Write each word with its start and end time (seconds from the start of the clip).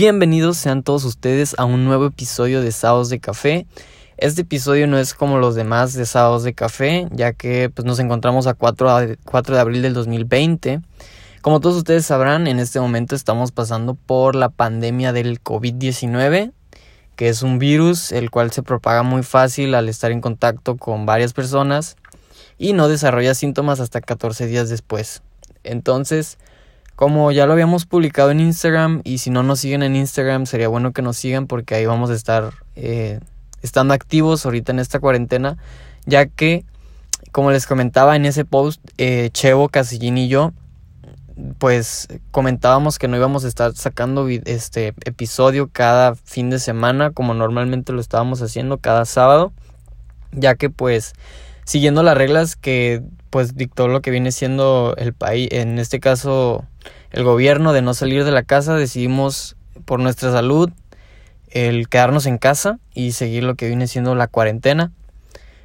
Bienvenidos 0.00 0.56
sean 0.56 0.82
todos 0.82 1.04
ustedes 1.04 1.54
a 1.58 1.66
un 1.66 1.84
nuevo 1.84 2.06
episodio 2.06 2.62
de 2.62 2.72
Sábados 2.72 3.10
de 3.10 3.20
Café. 3.20 3.66
Este 4.16 4.40
episodio 4.40 4.86
no 4.86 4.96
es 4.96 5.12
como 5.12 5.36
los 5.36 5.54
demás 5.54 5.92
de 5.92 6.06
Sábados 6.06 6.42
de 6.42 6.54
Café, 6.54 7.06
ya 7.10 7.34
que 7.34 7.68
pues, 7.68 7.84
nos 7.84 7.98
encontramos 7.98 8.46
a 8.46 8.54
4, 8.54 8.96
de, 8.96 9.18
4 9.26 9.54
de 9.54 9.60
abril 9.60 9.82
del 9.82 9.92
2020. 9.92 10.80
Como 11.42 11.60
todos 11.60 11.76
ustedes 11.76 12.06
sabrán, 12.06 12.46
en 12.46 12.60
este 12.60 12.80
momento 12.80 13.14
estamos 13.14 13.52
pasando 13.52 13.92
por 13.92 14.36
la 14.36 14.48
pandemia 14.48 15.12
del 15.12 15.38
COVID-19, 15.42 16.52
que 17.14 17.28
es 17.28 17.42
un 17.42 17.58
virus 17.58 18.10
el 18.10 18.30
cual 18.30 18.52
se 18.52 18.62
propaga 18.62 19.02
muy 19.02 19.22
fácil 19.22 19.74
al 19.74 19.90
estar 19.90 20.12
en 20.12 20.22
contacto 20.22 20.78
con 20.78 21.04
varias 21.04 21.34
personas 21.34 21.98
y 22.56 22.72
no 22.72 22.88
desarrolla 22.88 23.34
síntomas 23.34 23.80
hasta 23.80 24.00
14 24.00 24.46
días 24.46 24.70
después. 24.70 25.20
Entonces, 25.62 26.38
como 27.00 27.32
ya 27.32 27.46
lo 27.46 27.54
habíamos 27.54 27.86
publicado 27.86 28.30
en 28.30 28.40
Instagram 28.40 29.00
y 29.04 29.18
si 29.18 29.30
no 29.30 29.42
nos 29.42 29.60
siguen 29.60 29.82
en 29.82 29.96
Instagram 29.96 30.44
sería 30.44 30.68
bueno 30.68 30.92
que 30.92 31.00
nos 31.00 31.16
sigan 31.16 31.46
porque 31.46 31.74
ahí 31.74 31.86
vamos 31.86 32.10
a 32.10 32.14
estar 32.14 32.52
eh, 32.76 33.20
estando 33.62 33.94
activos 33.94 34.44
ahorita 34.44 34.72
en 34.72 34.80
esta 34.80 35.00
cuarentena 35.00 35.56
ya 36.04 36.26
que 36.26 36.66
como 37.32 37.52
les 37.52 37.66
comentaba 37.66 38.16
en 38.16 38.26
ese 38.26 38.44
post 38.44 38.82
eh, 38.98 39.30
Chevo, 39.32 39.70
Casillín 39.70 40.18
y 40.18 40.28
yo 40.28 40.52
pues 41.56 42.06
comentábamos 42.32 42.98
que 42.98 43.08
no 43.08 43.16
íbamos 43.16 43.46
a 43.46 43.48
estar 43.48 43.74
sacando 43.74 44.28
este 44.28 44.88
episodio 45.06 45.70
cada 45.72 46.14
fin 46.16 46.50
de 46.50 46.58
semana 46.58 47.12
como 47.12 47.32
normalmente 47.32 47.94
lo 47.94 48.02
estábamos 48.02 48.42
haciendo 48.42 48.76
cada 48.76 49.06
sábado 49.06 49.54
ya 50.32 50.54
que 50.54 50.68
pues 50.68 51.14
siguiendo 51.70 52.02
las 52.02 52.16
reglas 52.16 52.56
que 52.56 53.00
pues 53.30 53.54
dictó 53.54 53.86
lo 53.86 54.02
que 54.02 54.10
viene 54.10 54.32
siendo 54.32 54.96
el 54.98 55.12
país, 55.12 55.48
en 55.52 55.78
este 55.78 56.00
caso 56.00 56.64
el 57.12 57.22
gobierno 57.22 57.72
de 57.72 57.80
no 57.80 57.94
salir 57.94 58.24
de 58.24 58.32
la 58.32 58.42
casa, 58.42 58.74
decidimos 58.74 59.54
por 59.84 60.00
nuestra 60.00 60.32
salud 60.32 60.72
el 61.48 61.88
quedarnos 61.88 62.26
en 62.26 62.38
casa 62.38 62.80
y 62.92 63.12
seguir 63.12 63.44
lo 63.44 63.54
que 63.54 63.68
viene 63.68 63.86
siendo 63.86 64.16
la 64.16 64.26
cuarentena. 64.26 64.90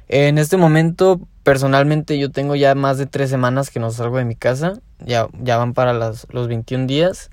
En 0.06 0.38
este 0.38 0.56
momento, 0.56 1.20
personalmente, 1.42 2.16
yo 2.20 2.30
tengo 2.30 2.54
ya 2.54 2.76
más 2.76 2.98
de 2.98 3.06
tres 3.06 3.28
semanas 3.28 3.70
que 3.70 3.80
no 3.80 3.90
salgo 3.90 4.18
de 4.18 4.24
mi 4.24 4.36
casa, 4.36 4.74
ya, 5.00 5.26
ya 5.42 5.56
van 5.56 5.74
para 5.74 5.92
las, 5.92 6.28
los 6.30 6.46
21 6.46 6.86
días. 6.86 7.30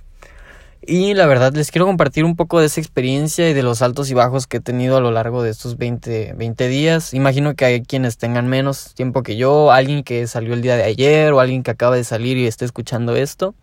Y 0.86 1.14
la 1.14 1.28
verdad 1.28 1.54
les 1.54 1.72
quiero 1.72 1.86
compartir 1.86 2.26
un 2.26 2.36
poco 2.36 2.60
de 2.60 2.66
esa 2.66 2.82
experiencia 2.82 3.50
y 3.50 3.54
de 3.54 3.64
los 3.64 3.82
altos 3.82 4.12
y 4.12 4.14
bajos 4.14 4.48
que 4.48 4.58
he 4.58 4.60
tenido 4.60 4.98
a 4.98 5.00
lo 5.00 5.12
largo 5.12 5.42
de 5.42 5.50
estos 5.50 5.78
20, 5.78 6.34
20 6.34 6.68
días. 6.68 7.14
Imagino 7.14 7.56
que 7.56 7.64
hay 7.64 7.84
quienes 7.84 8.18
tengan 8.18 8.48
menos 8.48 8.94
tiempo 8.94 9.24
que 9.24 9.38
yo, 9.38 9.72
alguien 9.72 10.04
que 10.04 10.28
salió 10.28 10.54
el 10.54 10.62
día 10.62 10.76
de 10.76 10.84
ayer 10.84 11.32
o 11.32 11.40
alguien 11.40 11.64
que 11.64 11.72
acaba 11.72 11.96
de 11.96 12.04
salir 12.04 12.36
y 12.36 12.48
esté 12.48 12.66
escuchando 12.66 13.16
esto. 13.16 13.56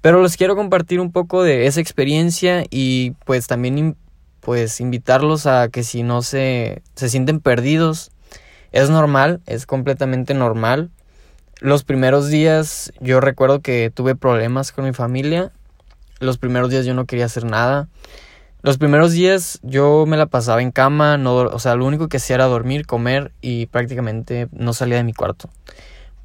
Pero 0.00 0.22
les 0.22 0.36
quiero 0.36 0.54
compartir 0.54 1.00
un 1.00 1.10
poco 1.10 1.42
de 1.42 1.66
esa 1.66 1.80
experiencia 1.80 2.62
y 2.70 3.12
pues 3.24 3.48
también 3.48 3.96
pues 4.38 4.80
invitarlos 4.80 5.46
a 5.46 5.70
que 5.70 5.82
si 5.82 6.04
no 6.04 6.22
se, 6.22 6.82
se 6.94 7.08
sienten 7.08 7.40
perdidos, 7.40 8.12
es 8.70 8.90
normal, 8.90 9.40
es 9.46 9.66
completamente 9.66 10.34
normal. 10.34 10.90
Los 11.58 11.82
primeros 11.82 12.28
días 12.28 12.92
yo 13.00 13.20
recuerdo 13.20 13.58
que 13.58 13.90
tuve 13.92 14.14
problemas 14.14 14.70
con 14.70 14.84
mi 14.84 14.92
familia 14.92 15.50
los 16.22 16.38
primeros 16.38 16.70
días 16.70 16.86
yo 16.86 16.94
no 16.94 17.06
quería 17.06 17.26
hacer 17.26 17.44
nada. 17.44 17.88
Los 18.62 18.78
primeros 18.78 19.12
días 19.12 19.58
yo 19.62 20.04
me 20.06 20.16
la 20.16 20.26
pasaba 20.26 20.62
en 20.62 20.70
cama, 20.70 21.18
no, 21.18 21.34
o 21.34 21.58
sea, 21.58 21.74
lo 21.74 21.84
único 21.84 22.08
que 22.08 22.18
hacía 22.18 22.36
era 22.36 22.44
dormir, 22.46 22.86
comer 22.86 23.32
y 23.40 23.66
prácticamente 23.66 24.48
no 24.52 24.72
salía 24.72 24.98
de 24.98 25.04
mi 25.04 25.12
cuarto. 25.12 25.50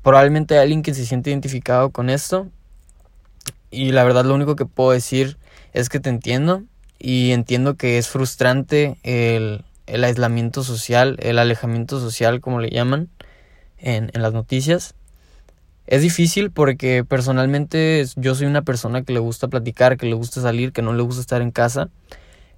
Probablemente 0.03 0.55
hay 0.55 0.61
alguien 0.61 0.83
que 0.83 0.93
se 0.93 1.05
siente 1.05 1.31
identificado 1.31 1.89
con 1.89 2.09
esto 2.11 2.47
y 3.71 3.91
la 3.91 4.03
verdad 4.03 4.23
lo 4.23 4.35
único 4.35 4.55
que 4.55 4.65
puedo 4.65 4.91
decir 4.91 5.37
es 5.73 5.89
que 5.89 5.99
te 5.99 6.09
entiendo 6.09 6.63
y 6.99 7.31
entiendo 7.31 7.75
que 7.75 7.97
es 7.97 8.07
frustrante 8.07 8.97
el, 9.03 9.65
el 9.87 10.03
aislamiento 10.03 10.63
social, 10.63 11.17
el 11.21 11.39
alejamiento 11.39 11.99
social 11.99 12.39
como 12.39 12.59
le 12.59 12.69
llaman 12.69 13.09
en, 13.79 14.11
en 14.13 14.21
las 14.21 14.33
noticias. 14.33 14.93
Es 15.87 16.01
difícil 16.01 16.51
porque 16.51 17.05
personalmente 17.05 18.05
yo 18.17 18.35
soy 18.35 18.45
una 18.45 18.61
persona 18.61 19.03
que 19.03 19.13
le 19.13 19.19
gusta 19.19 19.47
platicar, 19.47 19.97
que 19.97 20.05
le 20.05 20.15
gusta 20.15 20.41
salir, 20.41 20.73
que 20.73 20.81
no 20.81 20.93
le 20.93 21.01
gusta 21.01 21.21
estar 21.21 21.41
en 21.41 21.51
casa. 21.51 21.89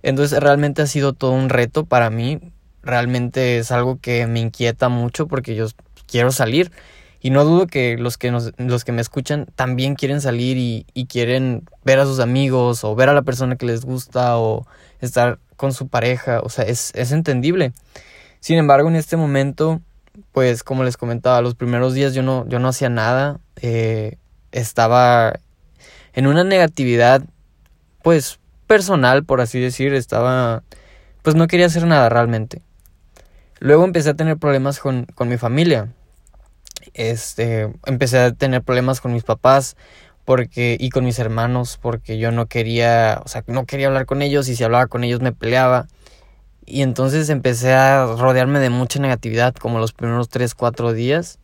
Entonces 0.02 0.40
realmente 0.40 0.82
ha 0.82 0.88
sido 0.88 1.14
todo 1.14 1.32
un 1.32 1.50
reto 1.50 1.86
para 1.86 2.10
mí. 2.10 2.40
Realmente 2.82 3.60
es 3.60 3.72
algo 3.72 4.00
que 4.02 4.26
me 4.26 4.40
inquieta 4.40 4.90
mucho 4.90 5.28
porque 5.28 5.54
yo 5.54 5.68
quiero 6.08 6.32
salir. 6.32 6.72
Y 7.22 7.30
no 7.30 7.46
dudo 7.46 7.68
que 7.68 7.98
los 7.98 8.18
que, 8.18 8.32
nos, 8.32 8.52
los 8.58 8.84
que 8.84 8.94
me 8.94 9.02
escuchan 9.02 9.46
también 9.56 9.94
quieren 9.94 10.22
salir 10.22 10.58
y, 10.58 11.06
quieren 11.06 11.66
ver 11.84 12.00
a 12.00 12.06
sus 12.06 12.20
amigos 12.20 12.84
o 12.84 12.96
ver 12.96 13.10
a 13.10 13.14
la 13.14 13.24
persona 13.24 13.58
que 13.58 13.66
les 13.66 13.86
gusta 13.86 14.38
o 14.40 14.66
estar 15.02 15.38
con 15.56 15.74
su 15.74 15.88
pareja. 15.88 16.40
O 16.42 16.50
sea, 16.50 16.66
es, 16.66 16.92
es 16.96 17.12
entendible. 17.12 17.74
Sin 18.40 18.58
embargo, 18.58 18.88
en 18.88 18.96
este 18.96 19.18
momento 19.18 19.82
pues 20.32 20.64
como 20.64 20.84
les 20.84 20.98
comentaba, 20.98 21.42
los 21.42 21.56
primeros 21.56 21.94
días 21.94 22.14
yo 22.14 22.24
no, 22.24 22.48
yo 22.48 22.60
no 22.60 22.68
hacía 22.68 22.90
nada, 22.90 23.40
eh, 23.62 24.18
estaba 24.52 25.40
en 26.14 26.28
una 26.28 26.44
negatividad, 26.44 27.24
pues 28.04 28.40
personal, 28.68 29.24
por 29.24 29.42
así 29.42 29.60
decir, 29.60 29.94
estaba, 29.94 30.64
pues 31.22 31.36
no 31.36 31.48
quería 31.48 31.66
hacer 31.66 31.86
nada 31.86 32.10
realmente. 32.10 32.62
Luego 33.60 33.84
empecé 33.84 34.12
a 34.12 34.14
tener 34.14 34.38
problemas 34.38 34.80
con, 34.80 35.06
con 35.16 35.28
mi 35.28 35.38
familia, 35.38 35.90
este, 36.94 37.74
empecé 37.86 38.20
a 38.20 38.32
tener 38.32 38.62
problemas 38.62 39.02
con 39.02 39.14
mis 39.14 39.24
papás, 39.24 39.76
porque 40.30 40.78
y 40.80 40.92
con 40.92 41.06
mis 41.06 41.18
hermanos 41.18 41.80
porque 41.82 42.20
yo 42.20 42.32
no 42.32 42.46
quería, 42.46 43.20
o 43.26 43.28
sea, 43.28 43.44
no 43.48 43.66
quería 43.66 43.88
hablar 43.88 44.06
con 44.06 44.22
ellos 44.22 44.48
y 44.48 44.56
si 44.56 44.64
hablaba 44.64 44.86
con 44.86 45.04
ellos 45.04 45.22
me 45.22 45.32
peleaba. 45.32 45.88
Y 46.72 46.84
entonces 46.84 47.30
empecé 47.30 47.74
a 47.74 48.06
rodearme 48.06 48.60
de 48.60 48.70
mucha 48.70 49.00
negatividad 49.00 49.56
como 49.56 49.80
los 49.80 49.92
primeros 49.92 50.30
3, 50.30 50.54
4 50.54 50.94
días. 50.94 51.40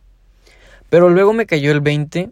Pero 0.88 1.10
luego 1.10 1.32
me 1.32 1.46
cayó 1.46 1.72
el 1.72 1.80
20 1.80 2.30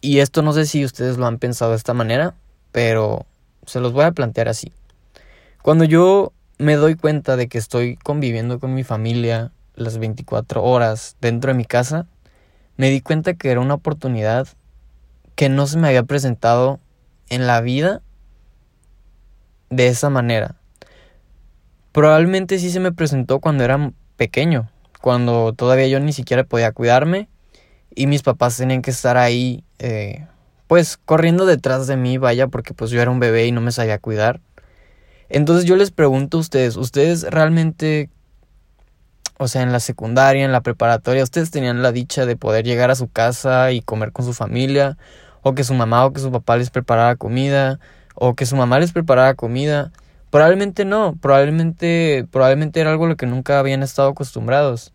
y 0.00 0.18
esto 0.20 0.40
no 0.40 0.54
sé 0.54 0.64
si 0.64 0.82
ustedes 0.82 1.18
lo 1.18 1.26
han 1.26 1.38
pensado 1.38 1.72
de 1.72 1.76
esta 1.76 1.92
manera, 1.92 2.34
pero 2.72 3.26
se 3.66 3.80
los 3.80 3.92
voy 3.92 4.04
a 4.04 4.12
plantear 4.12 4.48
así. 4.48 4.72
Cuando 5.60 5.84
yo 5.84 6.32
me 6.56 6.76
doy 6.76 6.94
cuenta 6.94 7.36
de 7.36 7.48
que 7.48 7.58
estoy 7.58 7.96
conviviendo 7.96 8.58
con 8.60 8.72
mi 8.72 8.82
familia 8.82 9.52
las 9.74 9.98
24 9.98 10.62
horas 10.64 11.16
dentro 11.20 11.52
de 11.52 11.58
mi 11.58 11.66
casa, 11.66 12.06
me 12.78 12.88
di 12.88 13.02
cuenta 13.02 13.34
que 13.34 13.50
era 13.50 13.60
una 13.60 13.74
oportunidad 13.74 14.48
que 15.34 15.50
no 15.50 15.66
se 15.66 15.76
me 15.76 15.88
había 15.88 16.04
presentado 16.04 16.80
en 17.28 17.46
la 17.46 17.60
vida 17.60 18.00
de 19.68 19.88
esa 19.88 20.08
manera. 20.08 20.59
Probablemente 21.92 22.58
sí 22.58 22.70
se 22.70 22.80
me 22.80 22.92
presentó 22.92 23.40
cuando 23.40 23.64
era 23.64 23.92
pequeño, 24.16 24.70
cuando 25.00 25.52
todavía 25.52 25.88
yo 25.88 25.98
ni 25.98 26.12
siquiera 26.12 26.44
podía 26.44 26.72
cuidarme 26.72 27.28
y 27.94 28.06
mis 28.06 28.22
papás 28.22 28.56
tenían 28.56 28.82
que 28.82 28.92
estar 28.92 29.16
ahí, 29.16 29.64
eh, 29.78 30.26
pues 30.68 30.96
corriendo 30.96 31.46
detrás 31.46 31.86
de 31.88 31.96
mí, 31.96 32.16
vaya, 32.18 32.46
porque 32.46 32.74
pues 32.74 32.90
yo 32.90 33.02
era 33.02 33.10
un 33.10 33.18
bebé 33.18 33.46
y 33.46 33.52
no 33.52 33.60
me 33.60 33.72
sabía 33.72 33.98
cuidar. 33.98 34.40
Entonces 35.28 35.64
yo 35.64 35.76
les 35.76 35.90
pregunto 35.90 36.36
a 36.36 36.40
ustedes, 36.40 36.76
¿ustedes 36.76 37.22
realmente, 37.22 38.08
o 39.38 39.48
sea, 39.48 39.62
en 39.62 39.72
la 39.72 39.80
secundaria, 39.80 40.44
en 40.44 40.52
la 40.52 40.60
preparatoria, 40.60 41.24
ustedes 41.24 41.50
tenían 41.50 41.82
la 41.82 41.92
dicha 41.92 42.26
de 42.26 42.36
poder 42.36 42.64
llegar 42.64 42.90
a 42.90 42.94
su 42.96 43.08
casa 43.08 43.72
y 43.72 43.80
comer 43.80 44.12
con 44.12 44.24
su 44.24 44.32
familia? 44.32 44.96
O 45.42 45.54
que 45.54 45.64
su 45.64 45.74
mamá 45.74 46.04
o 46.04 46.12
que 46.12 46.20
su 46.20 46.30
papá 46.30 46.56
les 46.56 46.70
preparara 46.70 47.16
comida, 47.16 47.80
o 48.14 48.34
que 48.34 48.44
su 48.44 48.56
mamá 48.56 48.78
les 48.78 48.92
preparara 48.92 49.34
comida. 49.34 49.90
Probablemente 50.30 50.84
no, 50.84 51.16
probablemente, 51.20 52.24
probablemente 52.30 52.80
era 52.80 52.90
algo 52.90 53.06
a 53.06 53.08
lo 53.08 53.16
que 53.16 53.26
nunca 53.26 53.58
habían 53.58 53.82
estado 53.82 54.10
acostumbrados. 54.10 54.92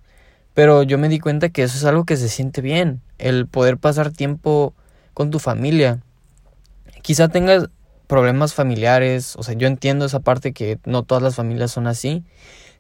Pero 0.54 0.84
yo 0.84 0.98
me 0.98 1.10
di 1.10 1.20
cuenta 1.20 1.50
que 1.50 1.64
eso 1.64 1.78
es 1.78 1.84
algo 1.84 2.06
que 2.06 2.16
se 2.16 2.30
siente 2.30 2.62
bien, 2.62 3.02
el 3.18 3.46
poder 3.46 3.78
pasar 3.78 4.12
tiempo 4.12 4.74
con 5.14 5.32
tu 5.32 5.40
familia. 5.40 6.00
Quizá 7.02 7.28
tengas 7.28 7.70
problemas 8.08 8.54
familiares, 8.54 9.36
o 9.36 9.44
sea, 9.44 9.56
yo 9.56 9.68
entiendo 9.68 10.06
esa 10.06 10.22
parte 10.22 10.54
que 10.54 10.80
no 10.86 11.04
todas 11.04 11.22
las 11.22 11.36
familias 11.36 11.72
son 11.72 11.88
así. 11.88 12.24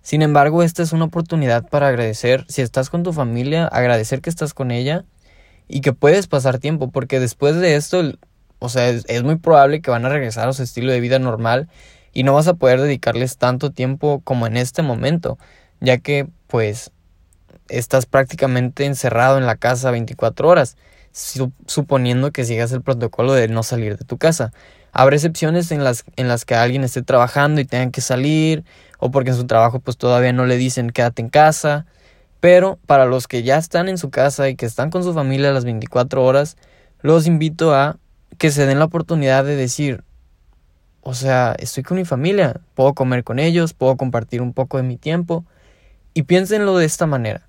Sin 0.02 0.22
embargo, 0.22 0.64
esta 0.64 0.82
es 0.84 0.94
una 0.94 1.06
oportunidad 1.06 1.68
para 1.68 1.90
agradecer, 1.90 2.46
si 2.48 2.62
estás 2.62 2.90
con 2.90 3.04
tu 3.04 3.12
familia, 3.12 3.68
agradecer 3.68 4.22
que 4.22 4.30
estás 4.30 4.54
con 4.54 4.72
ella 4.72 5.04
y 5.68 5.82
que 5.82 5.92
puedes 5.92 6.28
pasar 6.28 6.60
tiempo, 6.60 6.92
porque 6.92 7.20
después 7.20 7.58
de 7.58 7.76
esto, 7.76 8.14
o 8.60 8.70
sea, 8.70 8.88
es, 8.88 9.04
es 9.10 9.24
muy 9.24 9.36
probable 9.36 9.82
que 9.82 9.92
van 9.92 10.06
a 10.06 10.10
regresar 10.10 10.48
a 10.48 10.54
su 10.54 10.64
estilo 10.64 10.94
de 10.94 11.02
vida 11.02 11.20
normal 11.20 11.68
y 12.16 12.24
no 12.24 12.34
vas 12.34 12.48
a 12.48 12.56
poder 12.56 12.82
dedicarles 12.82 13.38
tanto 13.38 13.72
tiempo 13.72 14.22
como 14.24 14.48
en 14.48 14.56
este 14.58 14.82
momento, 14.82 15.38
ya 15.82 15.98
que 15.98 16.28
pues 16.48 16.92
estás 17.68 18.06
prácticamente 18.06 18.86
encerrado 18.86 19.38
en 19.38 19.46
la 19.46 19.58
casa 19.58 19.92
24 19.92 20.48
horas, 20.48 20.78
suponiendo 21.12 22.32
que 22.32 22.46
sigas 22.46 22.72
el 22.72 22.82
protocolo 22.82 23.34
de 23.34 23.50
no 23.50 23.64
salir 23.64 23.98
de 23.98 24.06
tu 24.06 24.18
casa. 24.18 24.54
Habrá 24.94 25.18
excepciones 25.18 25.72
en 25.72 25.84
las, 25.84 26.06
en 26.16 26.30
las 26.30 26.46
que 26.46 26.56
alguien 26.56 26.86
esté 26.86 27.02
trabajando 27.02 27.60
y 27.60 27.66
tengan 27.66 27.92
que 27.92 28.00
salir, 28.00 28.64
o 28.98 29.12
porque 29.12 29.32
en 29.32 29.36
su 29.36 29.46
trabajo 29.46 29.82
pues 29.82 29.98
todavía 29.98 30.32
no 30.32 30.46
le 30.46 30.56
dicen 30.56 30.92
quédate 30.92 31.22
en 31.22 31.30
casa, 31.30 31.86
pero 32.40 32.80
para 32.86 33.06
los 33.06 33.28
que 33.28 33.44
ya 33.44 33.58
están 33.58 33.90
en 33.90 33.98
su 33.98 34.10
casa 34.10 34.48
y 34.48 34.56
que 34.56 34.66
están 34.66 34.90
con 34.90 35.04
su 35.04 35.14
familia 35.14 35.52
las 35.52 35.66
24 35.66 36.24
horas, 36.24 36.56
los 37.02 37.28
invito 37.28 37.76
a 37.76 37.98
que 38.38 38.52
se 38.52 38.66
den 38.66 38.80
la 38.80 38.86
oportunidad 38.86 39.44
de 39.44 39.58
decir, 39.58 40.06
o 41.08 41.14
sea, 41.14 41.56
estoy 41.60 41.84
con 41.84 41.98
mi 41.98 42.04
familia, 42.04 42.60
puedo 42.74 42.96
comer 42.96 43.24
con 43.24 43.38
ellos, 43.38 43.76
puedo 43.76 43.96
compartir 43.96 44.42
un 44.42 44.54
poco 44.54 44.78
de 44.78 44.84
mi 44.84 44.98
tiempo. 44.98 45.46
Y 46.16 46.24
piénsenlo 46.24 46.76
de 46.80 46.86
esta 46.86 47.06
manera. 47.06 47.48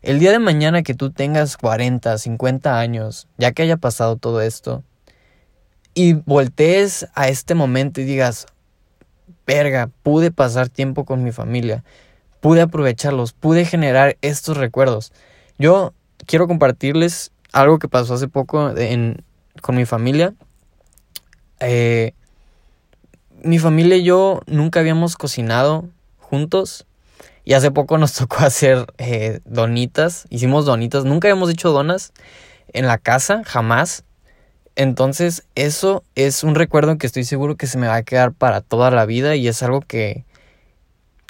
El 0.00 0.18
día 0.18 0.32
de 0.32 0.38
mañana 0.38 0.82
que 0.82 0.94
tú 0.94 1.10
tengas 1.10 1.58
40, 1.58 2.16
50 2.16 2.78
años, 2.78 3.28
ya 3.36 3.52
que 3.52 3.62
haya 3.62 3.76
pasado 3.76 4.16
todo 4.16 4.40
esto, 4.40 4.82
y 5.92 6.14
voltees 6.14 7.06
a 7.14 7.28
este 7.28 7.54
momento 7.54 8.00
y 8.00 8.04
digas, 8.04 8.46
verga, 9.46 9.90
pude 10.02 10.30
pasar 10.30 10.70
tiempo 10.70 11.04
con 11.04 11.22
mi 11.22 11.32
familia, 11.32 11.84
pude 12.40 12.62
aprovecharlos, 12.62 13.34
pude 13.34 13.66
generar 13.66 14.16
estos 14.22 14.56
recuerdos. 14.56 15.12
Yo 15.58 15.92
quiero 16.24 16.48
compartirles 16.48 17.30
algo 17.52 17.78
que 17.78 17.88
pasó 17.88 18.14
hace 18.14 18.28
poco 18.28 18.72
con 19.60 19.76
mi 19.76 19.84
familia. 19.84 20.32
Eh, 21.60 22.14
mi 23.46 23.58
familia 23.58 23.96
y 23.96 24.02
yo 24.02 24.40
nunca 24.46 24.80
habíamos 24.80 25.16
cocinado 25.16 25.88
juntos. 26.18 26.86
Y 27.44 27.54
hace 27.54 27.70
poco 27.70 27.96
nos 27.96 28.12
tocó 28.14 28.38
hacer 28.38 28.86
eh, 28.98 29.40
donitas. 29.44 30.26
Hicimos 30.30 30.64
donitas. 30.66 31.04
Nunca 31.04 31.28
habíamos 31.28 31.50
hecho 31.50 31.70
donas 31.70 32.12
en 32.72 32.86
la 32.86 32.98
casa, 32.98 33.42
jamás. 33.44 34.04
Entonces, 34.74 35.44
eso 35.54 36.04
es 36.14 36.44
un 36.44 36.54
recuerdo 36.54 36.98
que 36.98 37.06
estoy 37.06 37.24
seguro 37.24 37.56
que 37.56 37.66
se 37.66 37.78
me 37.78 37.86
va 37.86 37.94
a 37.94 38.02
quedar 38.02 38.32
para 38.32 38.60
toda 38.60 38.90
la 38.90 39.06
vida 39.06 39.34
y 39.34 39.48
es 39.48 39.62
algo 39.62 39.80
que, 39.80 40.26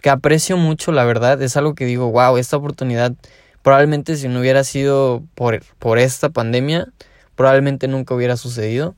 que 0.02 0.10
aprecio 0.10 0.56
mucho, 0.56 0.90
la 0.90 1.04
verdad. 1.04 1.40
Es 1.40 1.56
algo 1.56 1.74
que 1.74 1.84
digo, 1.84 2.10
wow, 2.10 2.38
esta 2.38 2.56
oportunidad, 2.56 3.12
probablemente 3.62 4.16
si 4.16 4.26
no 4.26 4.40
hubiera 4.40 4.64
sido 4.64 5.22
por, 5.36 5.62
por 5.78 5.98
esta 5.98 6.30
pandemia, 6.30 6.88
probablemente 7.36 7.86
nunca 7.86 8.14
hubiera 8.14 8.36
sucedido. 8.36 8.96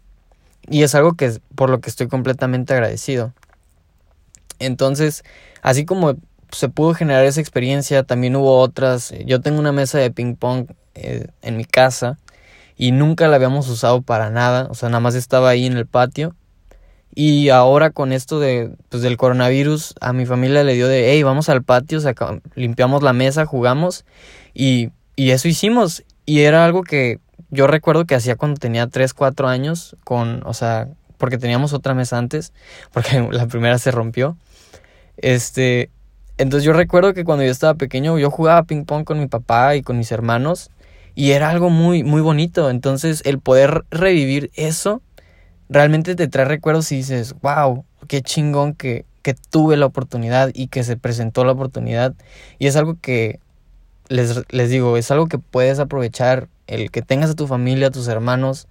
Y 0.71 0.83
es 0.83 0.95
algo 0.95 1.15
que 1.15 1.41
por 1.55 1.71
lo 1.71 1.81
que 1.81 1.91
estoy 1.91 2.09
completamente 2.09 2.75
agradecido. 2.75 3.33
Entonces, 4.59 5.25
así 5.63 5.85
como 5.85 6.17
se 6.51 6.69
pudo 6.69 6.95
generar 6.95 7.25
esa 7.25 7.41
experiencia, 7.41 8.03
también 8.03 8.37
hubo 8.37 8.59
otras. 8.59 9.13
Yo 9.27 9.41
tengo 9.41 9.59
una 9.59 9.73
mesa 9.73 9.99
de 9.99 10.11
ping 10.11 10.35
pong 10.35 10.67
eh, 10.95 11.29
en 11.43 11.57
mi 11.57 11.65
casa 11.65 12.19
y 12.77 12.93
nunca 12.93 13.29
la 13.29 13.37
habíamos 13.37 13.69
usado 13.69 14.03
para 14.03 14.31
nada, 14.31 14.69
o 14.71 14.75
sea, 14.75 14.89
nada 14.89 15.01
más 15.01 15.15
estaba 15.15 15.51
ahí 15.51 15.67
en 15.67 15.77
el 15.77 15.87
patio. 15.87 16.35
Y 17.15 17.49
ahora 17.49 17.91
con 17.91 18.13
esto 18.13 18.39
de, 18.39 18.71
pues, 18.91 19.03
del 19.03 19.17
coronavirus, 19.17 19.95
a 20.01 20.13
mi 20.13 20.27
familia 20.27 20.63
le 20.63 20.75
dio 20.75 20.87
de, 20.87 21.11
hey, 21.11 21.23
vamos 21.25 21.49
al 21.49 21.65
patio, 21.65 21.99
limpiamos 22.55 23.03
la 23.03 23.13
mesa, 23.13 23.47
jugamos 23.47 24.05
y, 24.55 24.91
y 25.17 25.31
eso 25.31 25.49
hicimos. 25.49 26.05
Y 26.27 26.41
era 26.41 26.65
algo 26.65 26.85
que 26.85 27.19
yo 27.51 27.67
recuerdo 27.67 28.05
que 28.05 28.15
hacía 28.15 28.37
cuando 28.37 28.59
tenía 28.59 28.87
3, 28.87 29.15
4 29.15 29.49
años, 29.49 29.97
con, 30.05 30.43
o 30.45 30.55
sea, 30.55 30.89
porque 31.17 31.39
teníamos 31.39 31.73
otra 31.73 31.95
mesa 31.95 32.19
antes, 32.19 32.53
porque 32.93 33.27
la 33.31 33.47
primera 33.47 33.79
se 33.79 33.91
rompió. 33.91 34.37
Este, 35.17 35.91
entonces 36.39 36.65
yo 36.65 36.73
recuerdo 36.73 37.13
que 37.13 37.25
cuando 37.25 37.45
yo 37.45 37.51
estaba 37.51 37.75
pequeño 37.75 38.19
yo 38.19 38.31
jugaba 38.31 38.63
ping 38.63 38.85
pong 38.85 39.05
con 39.05 39.19
mi 39.19 39.27
papá 39.27 39.75
y 39.75 39.83
con 39.83 39.99
mis 39.99 40.13
hermanos 40.13 40.71
y 41.17 41.33
era 41.33 41.51
algo 41.51 41.69
muy 41.69 42.05
muy 42.05 42.21
bonito. 42.21 42.71
Entonces 42.71 43.23
el 43.25 43.41
poder 43.41 43.85
revivir 43.91 44.53
eso 44.55 45.03
realmente 45.69 46.15
te 46.15 46.29
trae 46.29 46.45
recuerdos 46.45 46.93
y 46.93 46.97
dices, 46.97 47.35
"Wow, 47.43 47.85
qué 48.07 48.23
chingón 48.23 48.75
que 48.75 49.05
que 49.23 49.35
tuve 49.35 49.77
la 49.77 49.87
oportunidad 49.87 50.51
y 50.55 50.69
que 50.69 50.85
se 50.85 50.97
presentó 50.97 51.45
la 51.45 51.53
oportunidad." 51.53 52.15
Y 52.61 52.69
es 52.69 52.77
algo 52.77 52.97
que 53.01 53.41
les, 54.09 54.45
les 54.51 54.71
digo, 54.71 54.97
es 54.97 55.11
algo 55.11 55.27
que 55.27 55.39
puedes 55.39 55.81
aprovechar 55.81 56.49
el 56.69 56.91
que 56.91 57.03
tengas 57.03 57.31
a 57.31 57.35
tu 57.35 57.49
familia, 57.49 57.89
a 57.89 57.91
tus 57.91 58.07
hermanos, 58.07 58.69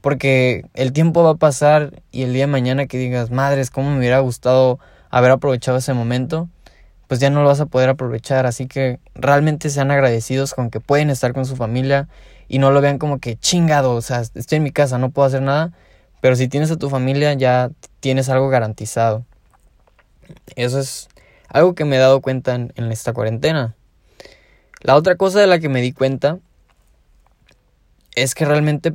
porque 0.00 0.64
el 0.72 0.92
tiempo 0.92 1.22
va 1.22 1.30
a 1.30 1.34
pasar 1.34 2.02
y 2.10 2.22
el 2.22 2.32
día 2.32 2.44
de 2.44 2.52
mañana 2.52 2.86
que 2.86 2.96
digas, 2.96 3.30
madres, 3.30 3.70
cómo 3.70 3.90
me 3.90 3.98
hubiera 3.98 4.20
gustado 4.20 4.78
haber 5.10 5.30
aprovechado 5.32 5.76
ese 5.76 5.92
momento, 5.92 6.48
pues 7.08 7.20
ya 7.20 7.28
no 7.28 7.42
lo 7.42 7.48
vas 7.48 7.60
a 7.60 7.66
poder 7.66 7.90
aprovechar. 7.90 8.46
Así 8.46 8.66
que 8.66 9.00
realmente 9.14 9.68
sean 9.68 9.90
agradecidos 9.90 10.54
con 10.54 10.70
que 10.70 10.80
pueden 10.80 11.10
estar 11.10 11.34
con 11.34 11.44
su 11.44 11.56
familia 11.56 12.08
y 12.48 12.58
no 12.58 12.70
lo 12.70 12.80
vean 12.80 12.98
como 12.98 13.18
que 13.18 13.36
chingado, 13.36 13.94
o 13.94 14.00
sea, 14.00 14.20
estoy 14.20 14.56
en 14.56 14.62
mi 14.62 14.72
casa, 14.72 14.98
no 14.98 15.10
puedo 15.10 15.26
hacer 15.26 15.42
nada, 15.42 15.72
pero 16.20 16.36
si 16.36 16.48
tienes 16.48 16.70
a 16.70 16.76
tu 16.76 16.88
familia 16.88 17.34
ya 17.34 17.70
tienes 18.00 18.28
algo 18.28 18.48
garantizado. 18.48 19.24
Eso 20.56 20.78
es 20.78 21.08
algo 21.48 21.74
que 21.74 21.84
me 21.84 21.96
he 21.96 21.98
dado 21.98 22.20
cuenta 22.20 22.54
en, 22.54 22.72
en 22.76 22.90
esta 22.92 23.12
cuarentena. 23.12 23.74
La 24.80 24.96
otra 24.96 25.16
cosa 25.16 25.40
de 25.40 25.46
la 25.46 25.58
que 25.58 25.68
me 25.68 25.82
di 25.82 25.92
cuenta 25.92 26.38
es 28.14 28.34
que 28.34 28.44
realmente 28.44 28.94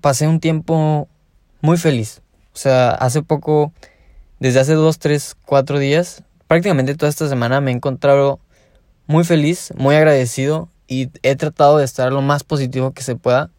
pasé 0.00 0.26
un 0.26 0.40
tiempo 0.40 1.08
muy 1.60 1.76
feliz. 1.76 2.22
O 2.54 2.58
sea, 2.58 2.90
hace 2.90 3.22
poco, 3.22 3.72
desde 4.38 4.60
hace 4.60 4.74
dos, 4.74 4.98
tres, 4.98 5.36
cuatro 5.46 5.78
días, 5.78 6.24
prácticamente 6.46 6.94
toda 6.94 7.10
esta 7.10 7.28
semana 7.28 7.60
me 7.60 7.70
he 7.70 7.74
encontrado 7.74 8.40
muy 9.06 9.24
feliz, 9.24 9.72
muy 9.76 9.94
agradecido 9.94 10.68
y 10.86 11.10
he 11.22 11.36
tratado 11.36 11.78
de 11.78 11.84
estar 11.84 12.12
lo 12.12 12.22
más 12.22 12.44
positivo 12.44 12.92
que 12.92 13.02
se 13.02 13.16
pueda. 13.16 13.50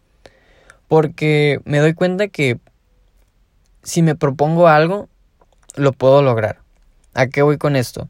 Porque 0.88 1.60
me 1.64 1.78
doy 1.78 1.94
cuenta 1.94 2.28
que 2.28 2.58
si 3.82 4.02
me 4.02 4.14
propongo 4.14 4.68
algo, 4.68 5.08
lo 5.74 5.92
puedo 5.92 6.22
lograr. 6.22 6.60
¿A 7.14 7.26
qué 7.26 7.42
voy 7.42 7.58
con 7.58 7.76
esto? 7.76 8.08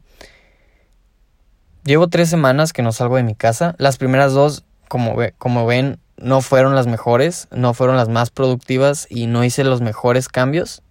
Llevo 1.85 2.07
tres 2.07 2.29
semanas 2.29 2.73
que 2.73 2.81
no 2.81 2.91
salgo 2.91 3.17
de 3.17 3.23
mi 3.23 3.35
casa. 3.35 3.75
Las 3.77 3.97
primeras 3.97 4.33
dos, 4.33 4.65
como, 4.87 5.15
ve, 5.15 5.33
como 5.37 5.65
ven, 5.65 5.99
no 6.17 6.41
fueron 6.41 6.75
las 6.75 6.87
mejores, 6.87 7.47
no 7.51 7.73
fueron 7.73 7.97
las 7.97 8.09
más 8.09 8.29
productivas 8.29 9.07
y 9.09 9.27
no 9.27 9.43
hice 9.43 9.63
los 9.63 9.81
mejores 9.81 10.27
cambios. 10.27 10.81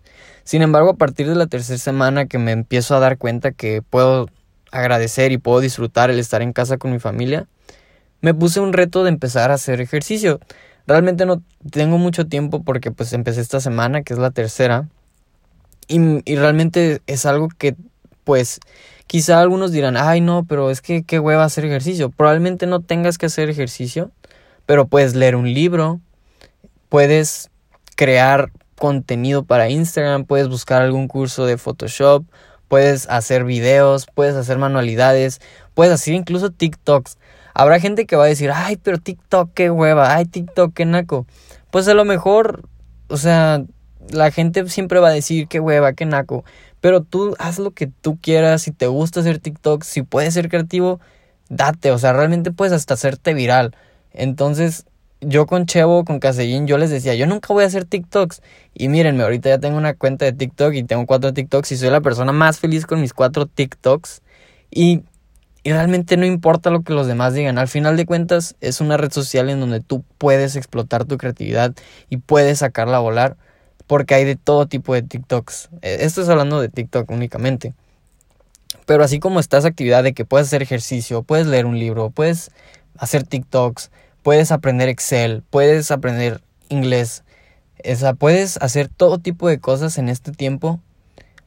Sin 0.44 0.62
embargo, 0.62 0.90
a 0.90 0.96
partir 0.96 1.28
de 1.28 1.34
la 1.34 1.46
tercera 1.46 1.78
semana 1.78 2.26
que 2.26 2.38
me 2.38 2.52
empiezo 2.52 2.96
a 2.96 3.00
dar 3.00 3.19
cuenta 3.19 3.52
que 3.52 3.82
puedo 3.82 4.28
agradecer 4.72 5.32
y 5.32 5.38
puedo 5.38 5.60
disfrutar 5.60 6.10
el 6.10 6.19
estar 6.19 6.42
en 6.42 6.52
casa 6.52 6.78
con 6.78 6.92
mi 6.92 6.98
familia, 6.98 7.46
me 8.20 8.34
puse 8.34 8.60
un 8.60 8.72
reto 8.72 9.04
de 9.04 9.10
empezar 9.10 9.50
a 9.50 9.54
hacer 9.54 9.80
ejercicio. 9.80 10.40
Realmente 10.86 11.26
no 11.26 11.42
tengo 11.70 11.98
mucho 11.98 12.26
tiempo 12.26 12.62
porque 12.62 12.90
pues 12.90 13.12
empecé 13.12 13.40
esta 13.40 13.60
semana, 13.60 14.02
que 14.02 14.14
es 14.14 14.18
la 14.18 14.30
tercera, 14.30 14.88
y, 15.86 15.98
y 16.30 16.36
realmente 16.36 17.02
es 17.06 17.26
algo 17.26 17.48
que 17.48 17.76
pues 18.25 18.60
quizá 19.06 19.40
algunos 19.40 19.72
dirán, 19.72 19.96
ay 19.96 20.20
no, 20.20 20.44
pero 20.44 20.70
es 20.70 20.80
que 20.80 21.02
qué 21.02 21.18
hueva 21.18 21.44
hacer 21.44 21.64
ejercicio. 21.64 22.10
Probablemente 22.10 22.66
no 22.66 22.80
tengas 22.80 23.18
que 23.18 23.26
hacer 23.26 23.50
ejercicio, 23.50 24.10
pero 24.67 24.87
puedes 24.87 25.14
leer 25.14 25.37
un 25.37 25.53
libro, 25.53 26.00
puedes 26.88 27.50
crear 27.97 28.50
contenido 28.76 29.44
para 29.44 29.69
Instagram, 29.69 30.25
puedes 30.25 30.49
buscar 30.49 30.82
algún 30.82 31.09
curso 31.09 31.47
de 31.47 31.56
Photoshop, 31.56 32.25
puedes 32.69 33.09
hacer 33.09 33.45
videos, 33.45 34.07
puedes 34.14 34.35
hacer 34.35 34.59
manualidades, 34.59 35.40
puedes 35.75 35.92
hacer 35.92 36.14
incluso 36.14 36.50
TikToks. 36.50 37.19
Habrá 37.54 37.81
gente 37.81 38.07
que 38.07 38.16
va 38.16 38.25
a 38.25 38.28
decir, 38.28 38.50
ay, 38.52 38.76
pero 38.76 38.99
TikTok, 38.99 39.52
qué 39.52 39.71
hueva, 39.71 40.14
ay, 40.16 40.25
TikTok, 40.25 40.73
qué 40.73 40.87
naco. 40.87 41.26
Pues 41.71 41.87
a 41.88 41.95
lo 41.95 42.04
mejor, 42.04 42.69
o 43.09 43.19
sea, 43.19 43.62
la 44.11 44.31
gente 44.31 44.69
siempre 44.69 45.00
va 45.00 45.09
a 45.09 45.12
decir, 45.12 45.49
qué 45.49 45.61
hueva, 45.61 45.92
qué 45.92 46.07
naco. 46.07 46.45
Pero 46.81 47.02
tú 47.02 47.37
haz 47.38 47.59
lo 47.59 47.73
que 47.73 47.87
tú 47.87 48.19
quieras, 48.21 48.62
si 48.62 48.73
te 48.73 48.87
gusta 48.87 49.21
hacer 49.21 49.38
TikTok, 49.38 49.85
si 49.85 50.02
puedes 50.02 50.35
ser 50.35 50.49
creativo, 50.49 50.99
date, 51.49 51.92
o 51.92 51.99
sea, 51.99 52.12
realmente 52.12 52.52
puedes 52.52 52.73
hasta 52.73 52.95
hacerte 52.95 53.35
viral. 53.35 53.76
Entonces, 54.14 54.87
yo 55.23 55.47
con 55.47 55.66
Chevo, 55.66 56.04
con 56.04 56.19
Casellín, 56.19 56.66
yo 56.66 56.78
les 56.78 56.90
decía, 56.90 57.14
yo 57.14 57.26
nunca 57.26 57.52
voy 57.52 57.64
a 57.64 57.66
hacer 57.66 57.85
TikToks. 57.85 58.42
Y 58.75 58.88
mírenme, 58.88 59.23
ahorita 59.23 59.49
ya 59.49 59.59
tengo 59.59 59.78
una 59.78 59.95
cuenta 59.95 60.25
de 60.25 60.33
TikTok 60.33 60.75
y 60.75 60.83
tengo 60.85 61.07
cuatro 61.07 61.33
TikToks 61.33 61.73
y 61.73 61.76
soy 61.76 61.90
la 61.90 62.00
persona 62.00 62.33
más 62.33 62.59
feliz 62.59 62.87
con 62.87 63.00
mis 63.00 63.12
cuatro 63.14 63.47
TikToks. 63.47 64.23
Y, 64.71 65.02
y 65.62 65.73
realmente 65.73 66.16
no 66.16 66.26
importa 66.26 66.71
lo 66.71 66.83
que 66.83 66.92
los 66.92 67.07
demás 67.07 67.35
digan. 67.35 67.59
Al 67.59 67.69
final 67.69 67.97
de 67.97 68.07
cuentas, 68.07 68.57
es 68.61 68.81
una 68.81 68.97
red 68.97 69.12
social 69.12 69.49
en 69.49 69.61
donde 69.61 69.81
tú 69.81 70.04
puedes 70.19 70.57
explotar 70.57 71.04
tu 71.04 71.19
creatividad 71.19 71.75
y 72.11 72.16
puedes 72.19 72.59
sacarla 72.59 72.97
a 72.97 73.00
volar. 73.00 73.37
Porque 73.87 74.14
hay 74.14 74.25
de 74.25 74.37
todo 74.37 74.66
tipo 74.66 74.95
de 74.95 75.02
TikToks. 75.02 75.71
E, 75.83 76.04
esto 76.04 76.23
es 76.23 76.28
hablando 76.28 76.61
de 76.61 76.69
TikTok 76.69 77.11
únicamente. 77.11 77.75
Pero 78.87 79.04
así 79.04 79.21
como 79.21 79.38
está 79.38 79.59
esa 79.59 79.69
actividad 79.69 80.02
de 80.02 80.12
que 80.12 80.25
puedes 80.25 80.49
hacer 80.49 80.62
ejercicio, 80.62 81.23
puedes 81.23 81.47
leer 81.47 81.66
un 81.66 81.78
libro, 81.78 82.11
puedes 82.11 82.50
hacer 82.99 83.25
TikToks, 83.25 83.90
puedes 84.22 84.52
aprender 84.52 84.88
Excel, 84.88 85.42
puedes 85.50 85.90
aprender 85.90 86.42
inglés, 86.68 87.25
o 87.84 88.14
puedes 88.14 88.56
hacer 88.58 88.88
todo 88.88 89.18
tipo 89.18 89.49
de 89.49 89.58
cosas 89.58 89.99
en 89.99 90.08
este 90.08 90.32
tiempo. 90.32 90.80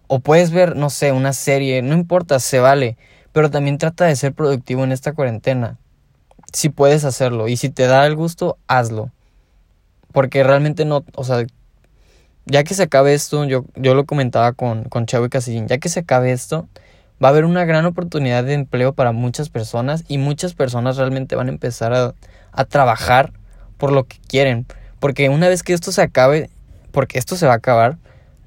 O 0.08 0.20
puedes 0.20 0.52
ver, 0.52 0.76
no 0.76 0.90
sé, 0.90 1.12
una 1.12 1.34
serie, 1.34 1.82
no 1.82 1.96
importa, 1.96 2.40
se 2.40 2.60
vale. 2.60 2.98
Pero 3.32 3.50
también 3.50 3.78
trata 3.78 4.06
de 4.06 4.16
ser 4.16 4.34
productivo 4.34 4.84
en 4.84 4.92
esta 4.92 5.14
cuarentena. 5.14 5.78
Si 6.54 6.70
puedes 6.70 7.04
hacerlo. 7.06 7.48
Y 7.48 7.58
si 7.58 7.70
te 7.70 7.88
da 7.88 8.06
el 8.06 8.16
gusto, 8.16 8.58
hazlo. 8.68 9.12
Porque 10.12 10.44
realmente 10.44 10.86
no, 10.86 11.04
o 11.16 11.24
sea, 11.24 11.46
ya 12.46 12.64
que 12.64 12.74
se 12.76 12.84
acabe 12.84 13.14
esto, 13.14 13.46
yo, 13.46 13.66
yo 13.76 13.96
lo 13.96 14.06
comentaba 14.06 14.54
con, 14.54 14.84
con 14.86 15.06
Chavo 15.06 15.26
y 15.26 15.30
Casillín, 15.30 15.68
ya 15.68 15.80
que 15.80 15.90
se 15.90 16.02
acabe 16.02 16.32
esto, 16.32 16.70
va 17.24 17.30
a 17.30 17.32
haber 17.32 17.46
una 17.46 17.66
gran 17.66 17.86
oportunidad 17.86 18.44
de 18.44 18.54
empleo 18.54 18.94
para 18.94 19.12
muchas 19.12 19.50
personas 19.50 20.04
y 20.08 20.18
muchas 20.18 20.54
personas 20.54 20.98
realmente 20.98 21.36
van 21.36 21.48
a 21.48 21.52
empezar 21.52 21.94
a, 21.94 22.14
trabajar 22.66 23.34
por 23.78 23.92
lo 23.92 24.06
que 24.06 24.18
quieren. 24.28 24.66
Porque 25.00 25.30
una 25.30 25.50
vez 25.50 25.64
que 25.64 25.74
esto 25.74 25.92
se 25.92 26.02
acabe, 26.02 26.50
porque 26.92 27.20
esto 27.20 27.36
se 27.36 27.46
va 27.46 27.54
a 27.54 27.58
acabar, 27.58 27.98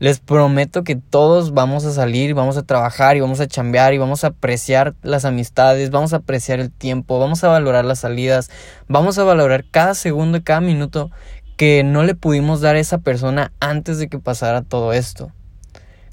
Les 0.01 0.21
prometo 0.21 0.85
que 0.85 0.95
todos 0.95 1.53
vamos 1.53 1.85
a 1.85 1.91
salir, 1.91 2.33
vamos 2.33 2.57
a 2.57 2.63
trabajar 2.63 3.17
y 3.17 3.21
vamos 3.21 3.41
a 3.41 3.49
chambear 3.49 3.95
y 3.95 3.99
vamos 3.99 4.23
a 4.23 4.29
apreciar 4.29 4.95
las 5.03 5.25
amistades, 5.25 5.91
vamos 5.91 6.13
a 6.13 6.19
apreciar 6.19 6.61
el 6.61 6.71
tiempo, 6.71 7.19
vamos 7.19 7.43
a 7.43 7.49
valorar 7.49 7.85
las 7.85 7.99
salidas, 7.99 8.49
vamos 8.87 9.19
a 9.19 9.25
valorar 9.25 9.65
cada 9.69 9.95
segundo 9.95 10.39
y 10.39 10.43
cada 10.43 10.61
minuto 10.61 11.11
que 11.57 11.83
no 11.83 12.05
le 12.05 12.15
pudimos 12.15 12.61
dar 12.61 12.77
a 12.77 12.79
esa 12.79 12.99
persona 12.99 13.51
antes 13.59 13.99
de 13.99 14.07
que 14.09 14.21
pasara 14.21 14.63
todo 14.63 14.93
esto. 14.93 15.33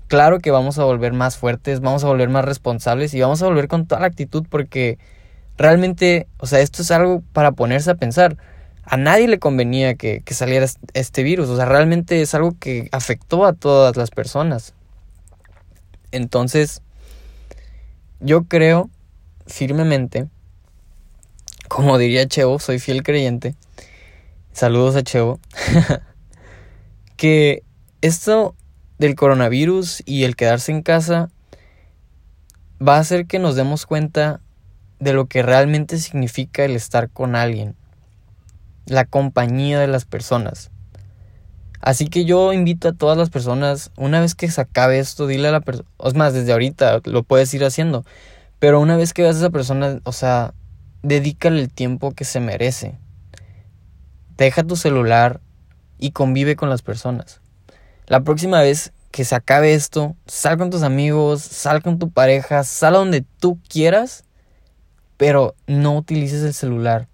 Claro 0.08 0.40
que 0.40 0.52
vamos 0.52 0.78
a 0.78 0.84
volver 0.84 1.14
más 1.14 1.38
fuertes, 1.38 1.82
vamos 1.82 2.04
a 2.04 2.08
volver 2.08 2.30
más 2.30 2.46
responsables 2.46 3.14
y 3.14 3.22
vamos 3.22 3.42
a 3.42 3.48
volver 3.48 3.68
con 3.68 3.88
toda 3.88 4.02
la 4.02 4.08
actitud 4.08 4.46
porque 4.50 5.00
realmente, 5.58 6.28
o 6.38 6.46
sea, 6.46 6.60
esto 6.60 6.82
es 6.82 6.92
algo 6.92 7.24
para 7.34 7.54
ponerse 7.54 7.90
a 7.92 7.96
pensar 7.96 8.38
a 8.86 8.98
nadie 8.98 9.28
le 9.28 9.40
convenía 9.40 9.96
que, 9.96 10.24
saliera 10.32 10.68
este 10.94 11.24
virus. 11.24 11.50
O 11.50 11.56
sea, 11.56 11.66
realmente 11.66 12.22
es 12.22 12.34
algo 12.36 12.56
que 12.60 12.88
afectó 12.92 13.46
a 13.46 13.54
todas 13.54 13.98
las 13.98 14.12
personas. 14.12 14.74
Entonces, 16.12 16.82
yo 18.20 18.44
creo 18.44 18.90
firmemente, 19.48 20.28
como 21.68 21.98
diría 21.98 22.28
Chevo, 22.28 22.60
soy 22.60 22.80
fiel 22.80 23.04
creyente. 23.04 23.56
Saludos 24.54 24.96
a 24.96 25.04
Chevo. 25.04 25.40
que 27.18 27.64
esto 28.02 28.56
del 28.98 29.16
coronavirus 29.16 30.04
y 30.06 30.24
el 30.24 30.36
quedarse 30.36 30.72
en 30.72 30.82
casa 30.82 31.30
va 32.86 32.98
a 32.98 33.00
hacer 33.00 33.26
que 33.26 33.40
nos 33.40 33.56
demos 33.56 33.86
cuenta 33.86 34.42
de 35.00 35.14
lo 35.14 35.26
que 35.28 35.44
realmente 35.44 35.98
significa 35.98 36.64
el 36.66 36.76
estar 36.76 37.10
con 37.10 37.36
alguien 37.36 37.76
la 38.86 39.06
compañía 39.06 39.80
de 39.80 39.88
las 39.88 40.06
personas. 40.06 40.72
Así 41.82 42.08
que 42.08 42.26
yo 42.26 42.54
invito 42.54 42.90
a 42.90 42.94
todas 42.94 43.18
las 43.18 43.30
personas, 43.30 43.92
una 43.96 44.20
vez 44.20 44.34
que 44.34 44.50
se 44.50 44.62
acabe 44.62 45.00
esto, 45.00 45.28
dile 45.28 45.50
a 45.50 45.52
la 45.52 45.62
persona, 45.62 45.88
es 46.04 46.16
más, 46.16 46.34
desde 46.34 46.52
ahorita 46.52 47.02
lo 47.04 47.24
puedes 47.24 47.54
ir 47.54 47.64
haciendo, 47.64 48.06
pero 48.60 48.80
una 48.80 48.98
vez 48.98 49.14
que 49.14 49.22
veas 49.22 49.36
a 49.36 49.40
esa 49.40 49.50
persona, 49.50 50.00
o 50.04 50.12
sea, 50.12 50.54
dedícale 51.04 51.62
el 51.62 51.72
tiempo 51.72 52.12
que 52.12 52.26
se 52.26 52.40
merece. 52.40 52.98
Deja 54.38 54.64
tu 54.64 54.76
celular 54.76 55.42
y 56.00 56.12
convive 56.12 56.56
con 56.56 56.70
las 56.70 56.82
personas. 56.82 57.42
La 58.08 58.22
próxima 58.24 58.62
vez 58.62 58.94
que 59.10 59.26
se 59.26 59.34
acabe 59.34 59.74
esto, 59.74 60.16
sal 60.28 60.58
con 60.58 60.70
tus 60.70 60.84
amigos, 60.84 61.42
sal 61.42 61.82
con 61.82 61.98
tu 61.98 62.12
pareja, 62.12 62.64
sal 62.64 62.96
a 62.96 63.00
donde 63.00 63.26
tú 63.40 63.60
quieras, 63.68 64.26
pero 65.18 65.56
no 65.66 65.98
utilices 65.98 66.44
el 66.44 66.54
celular. 66.54 67.08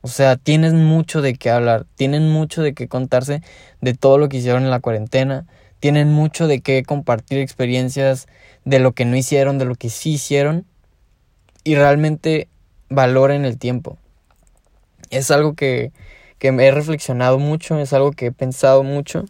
O 0.00 0.08
sea, 0.08 0.36
tienen 0.36 0.84
mucho 0.84 1.22
de 1.22 1.34
qué 1.34 1.50
hablar, 1.50 1.86
tienen 1.94 2.30
mucho 2.30 2.62
de 2.62 2.74
qué 2.74 2.88
contarse 2.88 3.42
de 3.80 3.94
todo 3.94 4.18
lo 4.18 4.28
que 4.28 4.38
hicieron 4.38 4.64
en 4.64 4.70
la 4.70 4.80
cuarentena, 4.80 5.46
tienen 5.78 6.12
mucho 6.12 6.48
de 6.48 6.60
qué 6.60 6.82
compartir 6.82 7.38
experiencias 7.38 8.26
de 8.64 8.80
lo 8.80 8.92
que 8.92 9.04
no 9.04 9.16
hicieron, 9.16 9.58
de 9.58 9.66
lo 9.66 9.76
que 9.76 9.88
sí 9.88 10.14
hicieron 10.14 10.66
y 11.62 11.76
realmente 11.76 12.48
valoren 12.88 13.44
el 13.44 13.56
tiempo. 13.56 13.98
Es 15.10 15.30
algo 15.30 15.54
que, 15.54 15.92
que 16.38 16.48
he 16.48 16.70
reflexionado 16.70 17.38
mucho, 17.38 17.78
es 17.78 17.92
algo 17.92 18.10
que 18.10 18.26
he 18.26 18.32
pensado 18.32 18.82
mucho. 18.82 19.26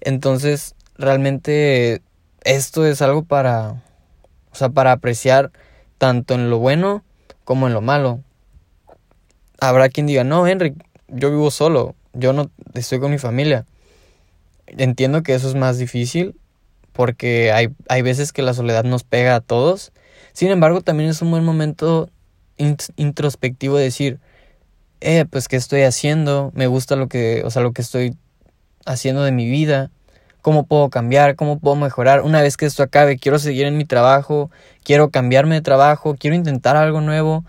Entonces, 0.00 0.74
realmente 0.96 2.02
esto 2.44 2.86
es 2.86 3.02
algo 3.02 3.24
para, 3.24 3.82
o 4.52 4.54
sea, 4.54 4.68
para 4.68 4.92
apreciar 4.92 5.50
tanto 5.98 6.34
en 6.34 6.50
lo 6.50 6.58
bueno 6.58 7.04
como 7.44 7.66
en 7.66 7.74
lo 7.74 7.80
malo 7.80 8.20
habrá 9.60 9.88
quien 9.88 10.06
diga, 10.06 10.24
no, 10.24 10.46
Henry, 10.46 10.74
yo 11.08 11.30
vivo 11.30 11.50
solo, 11.50 11.94
yo 12.12 12.32
no 12.32 12.50
estoy 12.74 13.00
con 13.00 13.10
mi 13.10 13.18
familia. 13.18 13.66
Entiendo 14.66 15.22
que 15.22 15.34
eso 15.34 15.48
es 15.48 15.54
más 15.54 15.78
difícil 15.78 16.38
porque 16.92 17.52
hay, 17.52 17.68
hay 17.88 18.02
veces 18.02 18.32
que 18.32 18.42
la 18.42 18.54
soledad 18.54 18.84
nos 18.84 19.04
pega 19.04 19.36
a 19.36 19.40
todos. 19.40 19.92
Sin 20.32 20.50
embargo, 20.50 20.80
también 20.80 21.10
es 21.10 21.22
un 21.22 21.30
buen 21.30 21.44
momento 21.44 22.10
introspectivo 22.56 23.76
de 23.76 23.84
decir, 23.84 24.18
eh, 25.00 25.26
pues 25.28 25.46
qué 25.46 25.56
estoy 25.56 25.82
haciendo, 25.82 26.52
me 26.54 26.66
gusta 26.66 26.96
lo 26.96 27.08
que, 27.08 27.42
o 27.44 27.50
sea, 27.50 27.62
lo 27.62 27.72
que 27.72 27.82
estoy 27.82 28.16
haciendo 28.86 29.22
de 29.22 29.32
mi 29.32 29.48
vida, 29.48 29.90
cómo 30.40 30.64
puedo 30.66 30.88
cambiar, 30.88 31.36
cómo 31.36 31.58
puedo 31.58 31.76
mejorar. 31.76 32.22
Una 32.22 32.40
vez 32.40 32.56
que 32.56 32.66
esto 32.66 32.82
acabe, 32.82 33.18
quiero 33.18 33.38
seguir 33.38 33.66
en 33.66 33.76
mi 33.76 33.84
trabajo, 33.84 34.50
quiero 34.84 35.10
cambiarme 35.10 35.56
de 35.56 35.60
trabajo, 35.62 36.16
quiero 36.18 36.36
intentar 36.36 36.76
algo 36.76 37.00
nuevo 37.00 37.44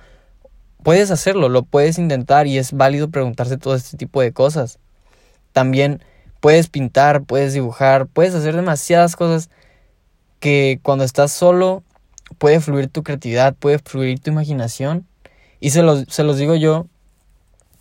puedes 0.87 1.11
hacerlo, 1.11 1.49
lo 1.49 1.63
puedes 1.63 1.97
intentar 1.97 2.47
y 2.47 2.57
es 2.57 2.71
válido 2.71 3.09
preguntarse 3.09 3.57
todo 3.57 3.75
este 3.75 3.97
tipo 3.97 4.21
de 4.21 4.31
cosas. 4.31 4.79
También 5.51 6.01
puedes 6.39 6.69
pintar, 6.69 7.23
puedes 7.23 7.53
dibujar, 7.53 8.07
puedes 8.07 8.33
hacer 8.33 8.55
demasiadas 8.55 9.17
cosas 9.17 9.49
que 10.39 10.79
cuando 10.83 11.03
estás 11.03 11.33
solo 11.33 11.83
puede 12.37 12.61
fluir 12.61 12.87
tu 12.87 13.03
creatividad, 13.03 13.53
puede 13.53 13.79
fluir 13.79 14.21
tu 14.21 14.31
imaginación. 14.31 15.05
Y 15.59 15.71
se 15.71 15.81
los, 15.83 16.05
se 16.07 16.23
los 16.23 16.37
digo 16.37 16.55
yo, 16.55 16.87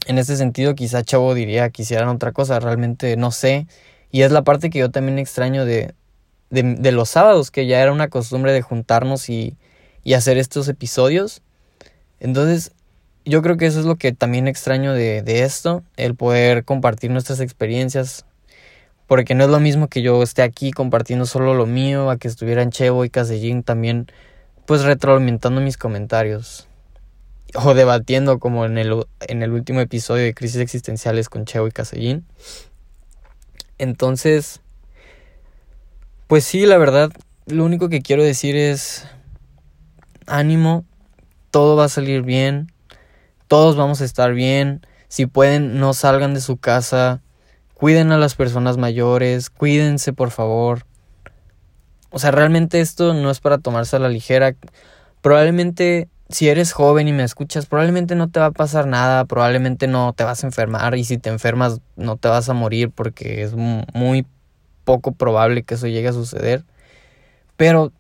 en 0.07 0.19
este 0.19 0.37
sentido 0.37 0.75
quizá 0.75 1.03
Chavo 1.03 1.35
diría 1.35 1.71
que 1.71 1.83
hicieran 1.83 2.09
otra 2.09 2.33
cosa, 2.33 2.59
realmente 2.61 3.17
no 3.17 3.31
sé. 3.31 3.67
Y 4.11 4.23
es 4.23 4.33
la 4.33 4.43
parte 4.43 4.71
que 4.71 4.79
yo 4.79 4.91
también 4.91 5.19
extraño 5.19 5.65
de, 5.65 5.95
de, 6.51 6.63
de 6.63 6.93
los 6.93 7.11
sábados, 7.11 7.51
que 7.51 7.67
ya 7.67 7.83
era 7.83 7.93
una 7.93 8.09
costumbre 8.09 8.53
de 8.53 8.63
juntarnos 8.63 9.29
y, 9.29 9.57
y 10.05 10.15
hacer 10.15 10.39
estos 10.39 10.69
episodios. 10.69 11.43
Entonces, 12.21 12.73
yo 13.25 13.43
creo 13.43 13.57
que 13.57 13.67
eso 13.67 13.81
es 13.81 13.87
lo 13.87 13.97
que 13.97 14.13
también 14.13 14.47
extraño 14.47 14.93
de, 14.93 15.23
de, 15.23 15.43
esto, 15.43 15.83
el 15.97 16.15
poder 16.15 16.65
compartir 16.65 17.11
nuestras 17.11 17.41
experiencias, 17.41 18.25
porque 19.09 19.35
no 19.35 19.45
es 19.45 19.51
lo 19.51 19.59
mismo 19.59 19.89
que 19.89 20.03
yo 20.03 20.23
esté 20.23 20.43
aquí 20.43 20.71
compartiendo 20.71 21.27
solo 21.27 21.55
lo 21.55 21.67
mío, 21.67 22.09
a 22.09 22.19
que 22.19 22.29
estuvieran 22.29 22.71
Chevo 22.71 23.05
y 23.05 23.11
Casellín 23.11 23.65
también, 23.65 24.07
pues 24.65 24.83
retroalimentando 24.85 25.61
mis 25.61 25.77
comentarios, 25.77 26.69
o 27.65 27.75
debatiendo 27.75 28.39
como 28.39 28.65
en 28.65 28.79
el, 28.79 29.05
en 29.21 29.43
el 29.43 29.53
último 29.53 29.81
episodio 29.81 30.25
de 30.25 30.35
Crisis 30.35 30.61
Existenciales 30.61 31.29
con 31.29 31.45
Chevo 31.45 31.67
y 31.67 31.73
Casellín. 31.73 32.25
Entonces, 33.79 34.61
pues 36.27 36.45
sí, 36.45 36.67
la 36.67 36.79
verdad, 36.79 37.11
lo 37.47 37.65
único 37.65 37.89
que 37.89 38.03
quiero 38.03 38.23
decir 38.23 38.57
es 38.57 39.07
ánimo, 40.27 40.85
todo 41.51 41.77
va 41.77 41.85
a 41.85 41.89
salir 41.89 42.23
bien 42.23 42.73
todos 43.49 43.77
vamos 43.77 44.01
a 44.01 44.05
estar 44.05 44.33
bien. 44.35 44.85
Si 45.09 45.27
pueden, 45.27 45.79
no 45.79 45.95
salgan 45.95 46.35
de 46.35 46.41
su 46.41 46.57
casa. 46.57 47.23
Cuiden 47.75 48.11
a 48.11 48.19
las 48.19 48.35
personas 48.35 48.77
mayores. 48.77 49.51
Cuídense, 49.51 50.13
por 50.13 50.31
favor. 50.31 50.85
O 52.11 52.19
sea, 52.19 52.31
realmente 52.31 52.81
esto 52.81 53.15
no 53.15 53.31
es 53.31 53.41
para 53.41 53.59
tomarse 53.59 53.97
a 53.97 54.01
la 54.01 54.09
ligera. 54.09 54.57
Probablemente, 55.21 56.09
si 56.29 56.49
eres 56.49 56.73
joven 56.73 57.09
y 57.09 57.13
me 57.13 57.23
escuchas, 57.23 57.67
probablemente 57.67 58.15
no 58.15 58.29
te 58.29 58.41
va 58.41 58.47
a 58.47 58.51
pasar 58.51 58.87
nada. 58.87 59.25
Probablemente 59.25 59.87
no 59.87 60.13
te 60.13 60.25
vas 60.25 60.43
a 60.45 60.47
enfermar. 60.47 60.97
Y 60.97 61.05
si 61.05 61.19
te 61.19 61.31
enfermas, 61.31 61.81
no 61.97 62.17
te 62.17 62.29
vas 62.29 62.49
a 62.49 62.55
morir 62.55 62.91
porque 62.91 63.43
es 63.43 63.55
muy 63.55 64.27
poco 64.85 65.13
probable 65.13 65.63
que 65.63 65.75
eso 65.75 65.87
llegue 65.87 66.09
a 66.09 66.13
suceder. 66.13 66.65
Pero 67.57 67.93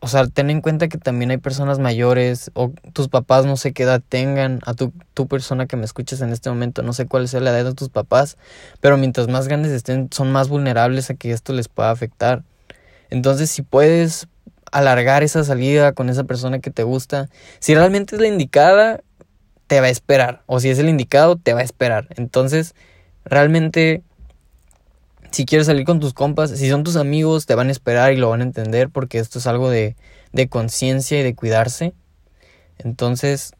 o 0.00 0.08
sea, 0.08 0.26
ten 0.26 0.48
en 0.48 0.62
cuenta 0.62 0.88
que 0.88 0.96
también 0.96 1.30
hay 1.30 1.36
personas 1.36 1.78
mayores 1.78 2.50
o 2.54 2.72
tus 2.94 3.08
papás 3.08 3.44
no 3.44 3.56
sé 3.58 3.72
qué 3.72 3.82
edad 3.82 4.02
tengan, 4.06 4.60
a 4.64 4.72
tu, 4.74 4.92
persona 5.28 5.66
que 5.66 5.76
me 5.76 5.84
escuchas 5.84 6.22
en 6.22 6.30
este 6.30 6.48
momento, 6.48 6.82
no 6.82 6.94
sé 6.94 7.06
cuál 7.06 7.24
es 7.24 7.34
la 7.34 7.50
edad 7.50 7.64
de 7.66 7.74
tus 7.74 7.90
papás, 7.90 8.38
pero 8.80 8.96
mientras 8.96 9.28
más 9.28 9.46
grandes 9.46 9.72
estén, 9.72 10.08
son 10.10 10.32
más 10.32 10.48
vulnerables 10.48 11.10
a 11.10 11.14
que 11.14 11.32
esto 11.32 11.52
les 11.52 11.68
pueda 11.68 11.90
afectar. 11.90 12.42
Entonces, 13.10 13.50
si 13.50 13.60
puedes 13.60 14.26
alargar 14.72 15.22
esa 15.22 15.44
salida 15.44 15.92
con 15.92 16.08
esa 16.08 16.24
persona 16.24 16.60
que 16.60 16.70
te 16.70 16.82
gusta, 16.82 17.28
si 17.58 17.74
realmente 17.74 18.16
es 18.16 18.20
la 18.20 18.28
indicada, 18.28 19.00
te 19.66 19.80
va 19.80 19.86
a 19.86 19.90
esperar, 19.90 20.42
o 20.46 20.60
si 20.60 20.68
es 20.70 20.78
el 20.78 20.88
indicado, 20.88 21.36
te 21.36 21.54
va 21.54 21.60
a 21.60 21.64
esperar. 21.64 22.08
Entonces, 22.16 22.74
realmente 23.24 24.02
si 25.30 25.44
quieres 25.46 25.66
salir 25.66 25.84
con 25.84 26.00
tus 26.00 26.12
compas, 26.12 26.50
si 26.50 26.68
son 26.68 26.82
tus 26.82 26.96
amigos, 26.96 27.46
te 27.46 27.54
van 27.54 27.68
a 27.68 27.72
esperar 27.72 28.12
y 28.12 28.16
lo 28.16 28.30
van 28.30 28.40
a 28.40 28.44
entender 28.44 28.90
porque 28.90 29.18
esto 29.18 29.38
es 29.38 29.46
algo 29.46 29.70
de, 29.70 29.96
de 30.32 30.48
conciencia 30.48 31.20
y 31.20 31.22
de 31.22 31.34
cuidarse. 31.34 31.94
Entonces, 32.78 33.52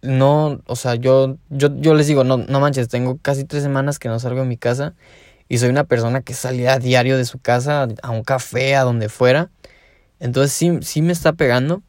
no, 0.00 0.60
o 0.66 0.76
sea, 0.76 0.94
yo, 0.94 1.36
yo, 1.50 1.74
yo 1.76 1.94
les 1.94 2.06
digo, 2.06 2.22
no, 2.22 2.36
no 2.36 2.60
manches, 2.60 2.88
tengo 2.88 3.18
casi 3.20 3.44
tres 3.44 3.62
semanas 3.62 3.98
que 3.98 4.08
no 4.08 4.18
salgo 4.20 4.40
de 4.40 4.46
mi 4.46 4.56
casa 4.56 4.94
y 5.48 5.58
soy 5.58 5.70
una 5.70 5.84
persona 5.84 6.20
que 6.20 6.34
salía 6.34 6.74
a 6.74 6.78
diario 6.78 7.16
de 7.16 7.24
su 7.24 7.40
casa 7.40 7.88
a 8.02 8.10
un 8.10 8.22
café, 8.22 8.76
a 8.76 8.82
donde 8.82 9.08
fuera. 9.08 9.50
Entonces 10.20 10.52
sí, 10.52 10.78
sí 10.82 11.02
me 11.02 11.12
está 11.12 11.32
pegando. 11.32 11.82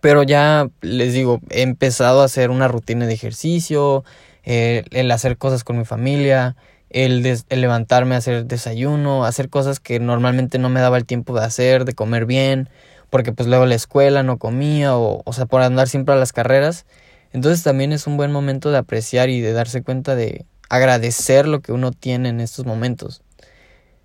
Pero 0.00 0.22
ya 0.22 0.68
les 0.80 1.12
digo, 1.12 1.40
he 1.50 1.62
empezado 1.62 2.22
a 2.22 2.24
hacer 2.24 2.50
una 2.50 2.68
rutina 2.68 3.06
de 3.06 3.14
ejercicio, 3.14 4.04
eh, 4.44 4.84
el 4.92 5.10
hacer 5.10 5.36
cosas 5.38 5.64
con 5.64 5.76
mi 5.76 5.84
familia, 5.84 6.56
el, 6.90 7.22
levantarme 7.50 8.14
a 8.14 8.18
hacer 8.18 8.46
desayuno, 8.46 9.24
hacer 9.24 9.48
cosas 9.48 9.80
que 9.80 9.98
normalmente 9.98 10.58
no 10.58 10.68
me 10.68 10.80
daba 10.80 10.98
el 10.98 11.04
tiempo 11.04 11.34
de 11.38 11.44
hacer, 11.44 11.84
de 11.84 11.94
comer 11.94 12.26
bien, 12.26 12.68
porque 13.10 13.32
pues 13.32 13.48
luego 13.48 13.66
la 13.66 13.74
escuela 13.74 14.22
no 14.22 14.38
comía 14.38 14.96
o, 14.96 15.22
o 15.24 15.32
sea, 15.32 15.46
por 15.46 15.62
andar 15.62 15.88
siempre 15.88 16.14
a 16.14 16.18
las 16.18 16.32
carreras. 16.32 16.86
Entonces 17.32 17.62
también 17.64 17.92
es 17.92 18.06
un 18.06 18.16
buen 18.16 18.32
momento 18.32 18.70
de 18.70 18.78
apreciar 18.78 19.28
y 19.30 19.40
de 19.40 19.52
darse 19.52 19.82
cuenta 19.82 20.14
de 20.14 20.46
agradecer 20.68 21.48
lo 21.48 21.60
que 21.60 21.72
uno 21.72 21.92
tiene 21.92 22.28
en 22.28 22.40
estos 22.40 22.66
momentos. 22.66 23.22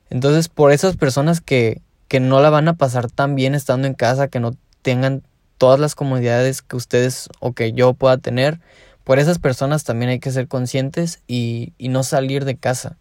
Entonces, 0.09 0.49
por 0.49 0.71
esas 0.71 0.95
personas 0.95 1.41
que, 1.41 1.81
que 2.13 2.19
no 2.19 2.41
la 2.41 2.51
van 2.51 2.67
a 2.67 2.75
pasar 2.75 3.09
tan 3.09 3.33
bien 3.33 3.55
estando 3.55 3.87
en 3.87 3.95
casa, 3.95 4.27
que 4.27 4.39
no 4.39 4.55
tengan 4.83 5.23
todas 5.57 5.79
las 5.79 5.95
comodidades 5.95 6.61
que 6.61 6.75
ustedes 6.75 7.27
o 7.39 7.53
que 7.53 7.73
yo 7.73 7.95
pueda 7.95 8.19
tener, 8.19 8.59
por 9.03 9.17
esas 9.17 9.39
personas 9.39 9.83
también 9.83 10.11
hay 10.11 10.19
que 10.19 10.29
ser 10.29 10.47
conscientes 10.47 11.23
y, 11.25 11.73
no 11.79 12.03
salir 12.03 12.45
de 12.45 12.55
casa 12.55 12.97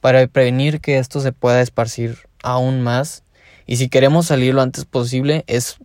para 0.00 0.24
prevenir 0.28 0.80
que 0.80 0.98
esto 0.98 1.18
se 1.18 1.32
pueda 1.32 1.62
esparcir 1.62 2.16
aún 2.44 2.80
más. 2.80 3.24
Y 3.66 3.78
si 3.78 3.88
queremos 3.88 4.26
salir 4.26 4.54
lo 4.54 4.62
antes 4.62 4.84
posible, 4.84 5.42
es 5.48 5.78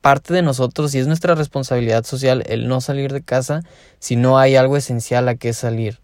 parte 0.00 0.34
de 0.34 0.42
nosotros 0.42 0.92
y 0.96 0.98
es 0.98 1.06
nuestra 1.06 1.36
responsabilidad 1.36 2.04
social 2.04 2.42
el 2.48 2.66
no 2.66 2.80
salir 2.80 3.12
de 3.12 3.22
casa 3.22 3.62
si 4.00 4.16
no 4.16 4.36
hay 4.36 4.56
algo 4.56 4.76
esencial 4.76 5.28
a 5.28 5.36
que 5.36 5.52
salir. 5.52 6.00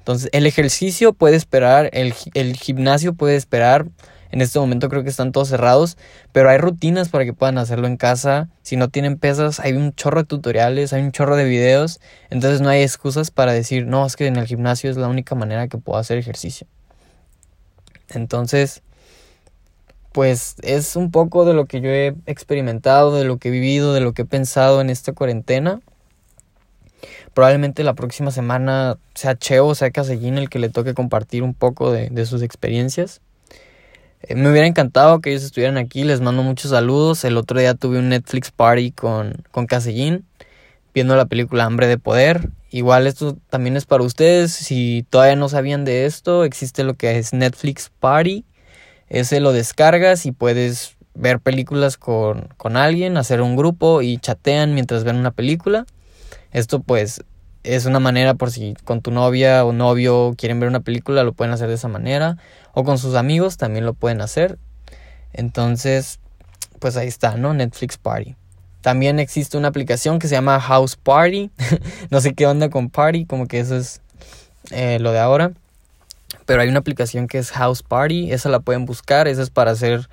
Entonces, 0.00 0.28
el 0.34 0.44
ejercicio 0.44 1.14
puede 1.14 1.36
esperar, 1.36 1.88
el 1.94 2.12
gimnasio 2.12 3.14
puede 3.14 3.36
esperar, 3.36 3.86
en 4.30 4.40
este 4.40 4.58
momento 4.58 4.88
creo 4.88 5.02
que 5.02 5.10
están 5.10 5.32
todos 5.32 5.48
cerrados, 5.48 5.96
pero 6.32 6.50
hay 6.50 6.58
rutinas 6.58 7.08
para 7.08 7.24
que 7.24 7.32
puedan 7.32 7.58
hacerlo 7.58 7.86
en 7.86 7.96
casa. 7.96 8.48
Si 8.62 8.76
no 8.76 8.88
tienen 8.88 9.18
pesas, 9.18 9.60
hay 9.60 9.72
un 9.72 9.94
chorro 9.94 10.22
de 10.22 10.26
tutoriales, 10.26 10.92
hay 10.92 11.02
un 11.02 11.12
chorro 11.12 11.36
de 11.36 11.44
videos. 11.44 12.00
Entonces 12.30 12.60
no 12.60 12.68
hay 12.68 12.82
excusas 12.82 13.30
para 13.30 13.52
decir, 13.52 13.86
no, 13.86 14.04
es 14.04 14.16
que 14.16 14.26
en 14.26 14.36
el 14.36 14.46
gimnasio 14.46 14.90
es 14.90 14.96
la 14.96 15.08
única 15.08 15.34
manera 15.34 15.68
que 15.68 15.78
puedo 15.78 15.98
hacer 15.98 16.18
ejercicio. 16.18 16.66
Entonces, 18.08 18.82
pues 20.12 20.56
es 20.62 20.96
un 20.96 21.10
poco 21.10 21.44
de 21.44 21.54
lo 21.54 21.66
que 21.66 21.80
yo 21.80 21.90
he 21.90 22.14
experimentado, 22.26 23.14
de 23.14 23.24
lo 23.24 23.38
que 23.38 23.48
he 23.48 23.50
vivido, 23.50 23.92
de 23.92 24.00
lo 24.00 24.12
que 24.12 24.22
he 24.22 24.26
pensado 24.26 24.80
en 24.80 24.90
esta 24.90 25.12
cuarentena. 25.12 25.80
Probablemente 27.34 27.84
la 27.84 27.92
próxima 27.94 28.30
semana 28.30 28.96
sea 29.14 29.36
Cheo, 29.36 29.74
sea 29.74 29.90
Casellín 29.90 30.38
el 30.38 30.48
que 30.48 30.58
le 30.58 30.70
toque 30.70 30.94
compartir 30.94 31.42
un 31.42 31.52
poco 31.52 31.92
de, 31.92 32.08
de 32.08 32.24
sus 32.24 32.40
experiencias. 32.40 33.20
Eh, 34.28 34.34
me 34.34 34.50
hubiera 34.50 34.66
encantado 34.66 35.20
que 35.20 35.30
ellos 35.30 35.44
estuvieran 35.44 35.76
aquí, 35.76 36.02
les 36.02 36.20
mando 36.20 36.42
muchos 36.42 36.72
saludos. 36.72 37.24
El 37.24 37.36
otro 37.36 37.60
día 37.60 37.74
tuve 37.74 37.98
un 37.98 38.08
Netflix 38.08 38.50
party 38.50 38.90
con, 38.90 39.44
con 39.52 39.66
Casellín, 39.66 40.24
viendo 40.92 41.14
la 41.16 41.26
película 41.26 41.64
Hambre 41.64 41.86
de 41.86 41.98
Poder. 41.98 42.50
Igual 42.70 43.06
esto 43.06 43.36
también 43.48 43.76
es 43.76 43.86
para 43.86 44.02
ustedes, 44.02 44.52
si 44.52 45.06
todavía 45.08 45.36
no 45.36 45.48
sabían 45.48 45.84
de 45.84 46.06
esto, 46.06 46.44
existe 46.44 46.82
lo 46.82 46.94
que 46.94 47.18
es 47.18 47.32
Netflix 47.32 47.92
Party. 48.00 48.44
Ese 49.08 49.38
lo 49.38 49.52
descargas 49.52 50.26
y 50.26 50.32
puedes 50.32 50.96
ver 51.14 51.38
películas 51.38 51.96
con, 51.96 52.48
con 52.56 52.76
alguien, 52.76 53.16
hacer 53.16 53.40
un 53.40 53.54
grupo 53.54 54.02
y 54.02 54.18
chatean 54.18 54.74
mientras 54.74 55.04
ven 55.04 55.16
una 55.16 55.30
película. 55.30 55.86
Esto 56.50 56.80
pues 56.80 57.22
es 57.62 57.86
una 57.86 58.00
manera 58.00 58.34
por 58.34 58.50
si 58.50 58.74
con 58.84 59.00
tu 59.00 59.10
novia 59.10 59.64
o 59.64 59.72
novio 59.72 60.34
quieren 60.36 60.60
ver 60.60 60.68
una 60.68 60.80
película, 60.80 61.24
lo 61.24 61.32
pueden 61.32 61.54
hacer 61.54 61.68
de 61.68 61.74
esa 61.74 61.88
manera. 61.88 62.36
O 62.78 62.84
con 62.84 62.98
sus 62.98 63.14
amigos 63.14 63.56
también 63.56 63.86
lo 63.86 63.94
pueden 63.94 64.20
hacer. 64.20 64.58
Entonces, 65.32 66.20
pues 66.78 66.98
ahí 66.98 67.08
está, 67.08 67.38
¿no? 67.38 67.54
Netflix 67.54 67.96
Party. 67.96 68.36
También 68.82 69.18
existe 69.18 69.56
una 69.56 69.68
aplicación 69.68 70.18
que 70.18 70.28
se 70.28 70.34
llama 70.34 70.60
House 70.60 70.94
Party. 70.94 71.50
no 72.10 72.20
sé 72.20 72.34
qué 72.34 72.46
onda 72.46 72.68
con 72.68 72.90
Party, 72.90 73.24
como 73.24 73.46
que 73.46 73.60
eso 73.60 73.78
es 73.78 74.02
eh, 74.72 74.98
lo 75.00 75.12
de 75.12 75.20
ahora. 75.20 75.52
Pero 76.44 76.60
hay 76.60 76.68
una 76.68 76.80
aplicación 76.80 77.28
que 77.28 77.38
es 77.38 77.50
House 77.50 77.82
Party, 77.82 78.30
esa 78.30 78.50
la 78.50 78.60
pueden 78.60 78.84
buscar, 78.84 79.26
esa 79.26 79.40
es 79.40 79.48
para 79.48 79.70
hacer 79.70 80.10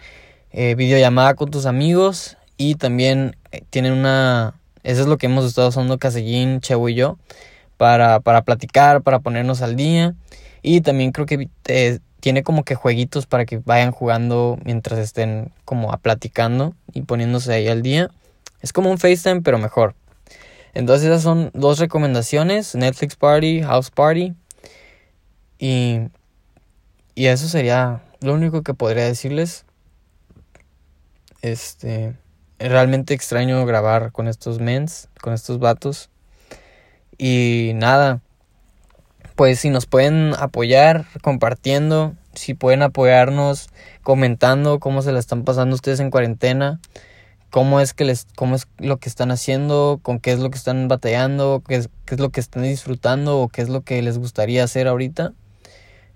eh, 0.54 0.76
videollamada 0.76 1.34
con 1.34 1.52
tus 1.52 1.66
amigos. 1.66 2.38
Y 2.56 2.76
también 2.76 3.36
eh, 3.52 3.64
tienen 3.72 3.92
una, 3.92 4.56
eso 4.84 5.02
es 5.02 5.08
lo 5.08 5.18
que 5.18 5.26
hemos 5.26 5.44
estado 5.44 5.68
usando 5.68 5.98
Casellín, 5.98 6.62
Chevo 6.62 6.88
y 6.88 6.96
yo 6.96 7.18
para, 7.76 8.22
para 8.22 8.44
platicar, 8.44 9.02
para 9.02 9.20
ponernos 9.20 9.62
al 9.62 9.76
día. 9.76 10.16
Y 10.62 10.80
también 10.80 11.12
creo 11.12 11.26
que 11.26 11.50
eh, 11.68 12.00
tiene 12.24 12.42
como 12.42 12.64
que 12.64 12.76
jueguitos 12.76 13.26
para 13.26 13.44
que 13.44 13.58
vayan 13.58 13.92
jugando 13.92 14.58
mientras 14.64 14.98
estén 14.98 15.52
como 15.66 15.92
a 15.92 15.98
platicando 15.98 16.74
y 16.94 17.02
poniéndose 17.02 17.52
ahí 17.52 17.68
al 17.68 17.82
día. 17.82 18.12
Es 18.62 18.72
como 18.72 18.90
un 18.90 18.98
FaceTime, 18.98 19.42
pero 19.42 19.58
mejor. 19.58 19.94
Entonces 20.74 21.08
esas 21.08 21.22
son 21.22 21.52
dos 21.54 21.80
recomendaciones, 21.80 22.76
Netflix 22.76 23.18
Party, 23.18 23.62
House 23.64 23.92
Party. 23.92 24.34
Y, 25.60 26.00
y 27.14 27.26
eso 27.26 27.50
sería 27.50 28.02
lo 28.22 28.34
único 28.36 28.62
que 28.62 28.74
podría 28.74 29.04
decirles. 29.04 29.66
Este 31.42 32.16
realmente 32.58 33.14
extraño 33.14 33.66
grabar 33.66 34.14
con 34.14 34.30
estos 34.30 34.60
mens, 34.60 35.10
con 35.20 35.34
estos 35.34 35.60
vatos. 35.60 36.10
Y 37.18 37.74
nada, 37.76 38.22
pues 39.36 39.60
si 39.60 39.70
nos 39.70 39.86
pueden 39.86 40.34
apoyar 40.38 41.06
compartiendo, 41.22 42.16
si 42.34 42.54
pueden 42.54 42.82
apoyarnos 42.82 43.70
comentando 44.02 44.80
cómo 44.80 45.02
se 45.02 45.12
la 45.12 45.20
están 45.20 45.44
pasando 45.44 45.76
ustedes 45.76 46.00
en 46.00 46.12
cuarentena, 46.12 46.80
cómo 47.50 47.80
es 47.80 47.94
que 47.94 48.06
les 48.06 48.28
cómo 48.36 48.56
es 48.56 48.68
lo 48.80 48.98
que 48.98 49.10
están 49.10 49.32
haciendo, 49.32 50.00
con 50.02 50.20
qué 50.20 50.32
es 50.32 50.40
lo 50.40 50.50
que 50.50 50.58
están 50.58 50.88
batallando, 50.88 51.64
qué 51.68 51.76
es, 51.76 51.90
qué 52.06 52.16
es 52.16 52.22
lo 52.22 52.30
que 52.30 52.40
están 52.40 52.64
disfrutando 52.64 53.40
o 53.40 53.50
qué 53.50 53.62
es 53.62 53.70
lo 53.70 53.82
que 53.82 54.02
les 54.02 54.18
gustaría 54.18 54.64
hacer 54.64 54.88
ahorita. 54.88 55.34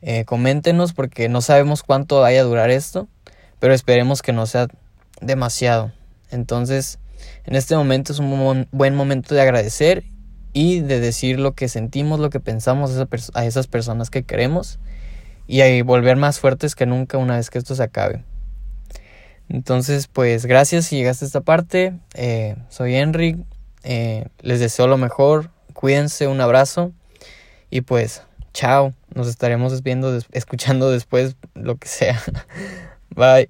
Eh, 0.02 0.26
coméntenos 0.26 0.94
porque 0.94 1.30
no 1.30 1.42
sabemos 1.42 1.84
cuánto 1.84 2.22
vaya 2.22 2.42
a 2.42 2.44
durar 2.44 2.70
esto, 2.70 3.08
pero 3.60 3.74
esperemos 3.74 4.22
que 4.22 4.34
no 4.34 4.46
sea 4.46 4.68
demasiado. 5.22 5.92
Entonces, 6.30 7.00
en 7.46 7.56
este 7.56 7.76
momento 7.76 8.14
es 8.14 8.20
un 8.20 8.68
buen 8.72 8.96
momento 8.96 9.34
de 9.34 9.42
agradecer 9.42 10.04
y 10.54 10.82
de 10.82 11.00
decir 11.00 11.40
lo 11.40 11.54
que 11.54 11.68
sentimos, 11.68 12.20
lo 12.20 12.30
que 12.30 12.40
pensamos 12.40 12.92
a 13.34 13.46
esas 13.46 13.68
personas 13.68 14.10
que 14.10 14.24
queremos 14.24 14.80
y 15.48 15.62
a 15.62 15.84
volver 15.84 16.18
más 16.18 16.40
fuertes 16.40 16.76
que 16.76 16.86
nunca 16.86 17.18
una 17.18 17.38
vez 17.38 17.50
que 17.50 17.58
esto 17.58 17.76
se 17.76 17.84
acabe. 17.84 18.24
Entonces, 19.50 20.08
pues 20.08 20.46
gracias 20.46 20.86
si 20.86 20.98
llegaste 20.98 21.26
a 21.26 21.28
esta 21.28 21.42
parte. 21.42 21.94
Eh, 22.16 22.56
soy 22.70 22.96
Henry. 22.96 23.44
Eh, 23.84 24.26
les 24.42 24.60
deseo 24.60 24.88
lo 24.88 24.98
mejor. 24.98 25.52
Cuídense, 25.74 26.28
un 26.28 26.42
abrazo. 26.42 26.92
Y 27.70 27.82
pues, 27.82 28.24
chao. 28.54 28.94
Nos 29.14 29.28
estaremos 29.28 29.84
viendo, 29.84 30.20
escuchando 30.32 30.92
después, 30.92 31.38
lo 31.54 31.78
que 31.78 31.88
sea. 31.88 32.22
Bye. 33.10 33.50